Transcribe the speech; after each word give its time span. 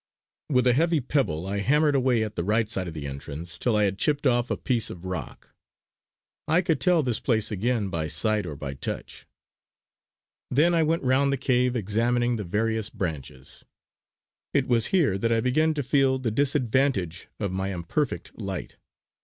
With 0.49 0.65
a 0.65 0.73
heavy 0.73 0.99
pebble 0.99 1.45
I 1.45 1.59
hammered 1.59 1.93
away 1.93 2.23
at 2.23 2.35
the 2.35 2.43
right 2.43 2.67
side 2.67 2.87
of 2.87 2.95
the 2.95 3.05
entrance 3.05 3.59
till 3.59 3.75
I 3.75 3.83
had 3.83 3.99
chipped 3.99 4.25
off 4.25 4.49
a 4.49 4.57
piece 4.57 4.89
of 4.89 5.05
rock. 5.05 5.53
I 6.47 6.63
could 6.63 6.81
tell 6.81 7.03
this 7.03 7.19
place 7.19 7.51
again 7.51 7.89
by 7.89 8.07
sight 8.07 8.47
or 8.47 8.55
by 8.55 8.73
touch. 8.73 9.27
Then 10.49 10.73
I 10.73 10.81
went 10.81 11.03
round 11.03 11.31
the 11.31 11.37
cave 11.37 11.75
examining 11.75 12.37
the 12.37 12.43
various 12.43 12.89
branches. 12.89 13.63
It 14.55 14.67
was 14.67 14.87
here 14.87 15.19
that 15.19 15.31
I 15.31 15.39
began 15.39 15.75
to 15.75 15.83
feel 15.83 16.17
the 16.17 16.31
disadvantage 16.31 17.27
of 17.39 17.51
my 17.51 17.71
imperfect 17.71 18.35
light. 18.39 18.77